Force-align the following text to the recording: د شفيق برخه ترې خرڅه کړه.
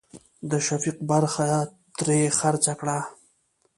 د 0.49 0.51
شفيق 0.67 0.97
برخه 1.09 1.45
ترې 1.97 2.19
خرڅه 2.37 2.73
کړه. 2.79 2.99